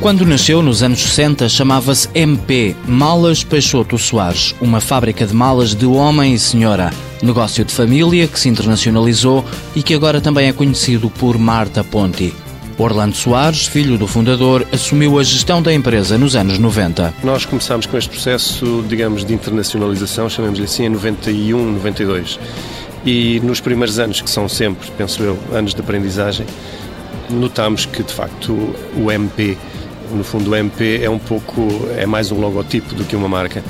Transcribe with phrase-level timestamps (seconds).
[0.00, 5.86] Quando nasceu, nos anos 60, chamava-se MP, Malas Peixoto Soares, uma fábrica de malas de
[5.86, 6.92] homem e senhora.
[7.22, 12.32] Negócio de família que se internacionalizou e que agora também é conhecido por Marta Ponti.
[12.78, 17.14] Orlando Soares, filho do fundador, assumiu a gestão da empresa nos anos 90.
[17.24, 22.38] Nós começámos com este processo, digamos, de internacionalização, chamemos-lhe assim, em 91, 92.
[23.04, 26.46] E nos primeiros anos, que são sempre, penso eu, anos de aprendizagem,
[27.30, 28.52] notámos que, de facto,
[28.94, 29.56] o MP
[30.10, 33.62] no fundo, o MP é um pouco, é mais um logotipo do que uma marca.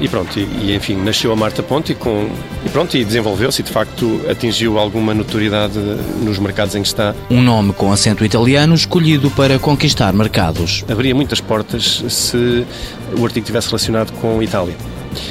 [0.00, 2.28] E pronto, e, e enfim, nasceu a Marta Ponte e, com,
[2.64, 7.14] e pronto, e desenvolveu-se e de facto atingiu alguma notoriedade nos mercados em que está.
[7.30, 10.84] Um nome com acento italiano escolhido para conquistar mercados.
[10.90, 12.66] Abriria muitas portas se
[13.18, 14.74] o artigo estivesse relacionado com Itália.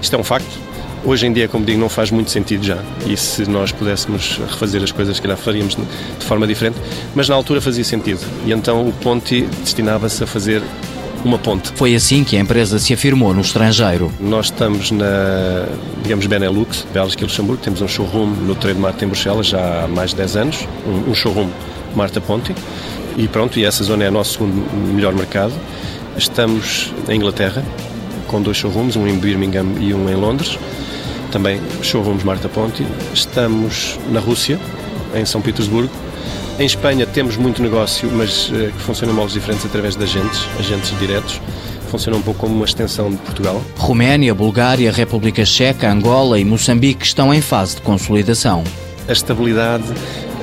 [0.00, 0.58] Isto é um facto,
[1.06, 2.78] Hoje em dia, como digo, não faz muito sentido já.
[3.06, 6.78] E se nós pudéssemos refazer as coisas, que calhar faríamos de forma diferente.
[7.14, 8.20] Mas na altura fazia sentido.
[8.46, 10.62] E então o Ponte destinava-se a fazer
[11.22, 11.72] uma ponte.
[11.74, 14.10] Foi assim que a empresa se afirmou no estrangeiro.
[14.18, 15.66] Nós estamos na,
[16.02, 17.62] digamos, Benelux, Bélgica e Luxemburgo.
[17.62, 20.68] Temos um showroom no Trade Mart em Bruxelas já há mais de 10 anos.
[20.86, 21.50] Um, um showroom
[21.94, 22.54] Marta Ponte.
[23.16, 24.54] E pronto, e essa zona é o nosso segundo
[24.94, 25.52] melhor mercado.
[26.16, 27.62] Estamos em Inglaterra,
[28.26, 30.58] com dois showrooms, um em Birmingham e um em Londres
[31.34, 32.86] também showrooms Marta Ponti.
[33.12, 34.56] Estamos na Rússia,
[35.16, 35.90] em São Petersburgo.
[36.60, 40.46] Em Espanha temos muito negócio, mas uh, que funciona em moldes diferentes através de agentes,
[40.60, 41.40] agentes diretos.
[41.90, 43.60] Funciona um pouco como uma extensão de Portugal.
[43.76, 48.62] Roménia, Bulgária, República Checa, Angola e Moçambique estão em fase de consolidação.
[49.08, 49.92] A estabilidade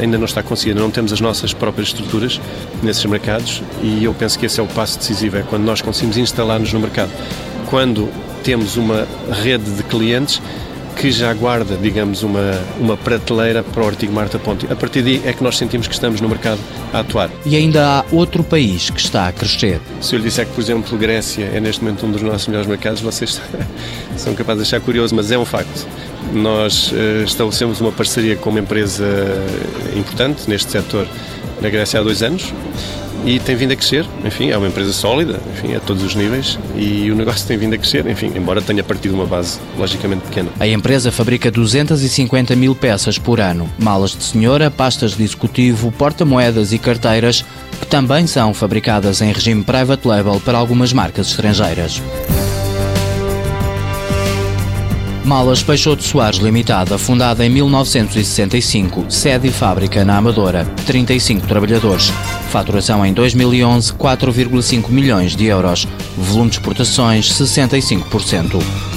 [0.00, 2.40] ainda não está conseguida, não temos as nossas próprias estruturas
[2.80, 6.16] nesses mercados e eu penso que esse é o passo decisivo, é quando nós conseguimos
[6.16, 7.10] instalar-nos no mercado.
[7.68, 8.08] Quando
[8.44, 9.08] temos uma
[9.42, 10.40] rede de clientes
[10.96, 14.66] que já guarda, digamos, uma, uma prateleira para o artigo Marta Ponte.
[14.72, 16.58] A partir daí é que nós sentimos que estamos no mercado
[16.92, 17.30] a atuar.
[17.44, 19.78] E ainda há outro país que está a crescer.
[20.00, 22.66] Se eu lhe disser que, por exemplo, Grécia é neste momento um dos nossos melhores
[22.66, 23.40] mercados, vocês
[24.16, 25.86] são capazes de achar curioso, mas é um facto.
[26.32, 29.06] Nós uh, estabelecemos uma parceria com uma empresa
[29.94, 31.06] importante neste setor
[31.60, 32.52] na Grécia há dois anos
[33.24, 34.06] e tem vindo a crescer.
[34.24, 37.74] Enfim, é uma empresa sólida, enfim, a todos os níveis e o negócio tem vindo
[37.74, 40.50] a crescer, enfim, embora tenha partido uma base logicamente pequena.
[40.58, 46.72] A empresa fabrica 250 mil peças por ano, malas de senhora, pastas de executivo, porta-moedas
[46.72, 47.44] e carteiras,
[47.80, 52.02] que também são fabricadas em regime private label para algumas marcas estrangeiras.
[55.26, 62.12] Malas Peixoto Soares Limitada, fundada em 1965, sede e fábrica na Amadora, 35 trabalhadores.
[62.50, 65.88] Faturação em 2011, 4,5 milhões de euros.
[66.16, 68.95] Volume de exportações, 65%.